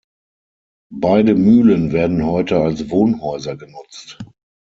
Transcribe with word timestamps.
Beide 0.95 1.35
Mühlen 1.35 1.91
werden 1.91 2.25
heute 2.25 2.59
als 2.59 2.89
Wohnhäuser 2.89 3.55
genutzt. 3.55 4.17